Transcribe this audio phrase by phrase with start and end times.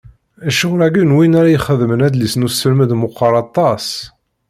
[0.53, 3.87] Ccɣel-agi n win ara ixedmen adlis n uselmed meqqer aṭas.